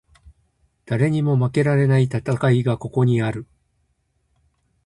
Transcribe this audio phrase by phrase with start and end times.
[0.87, 3.45] 誰にも負けられない戦いがここにある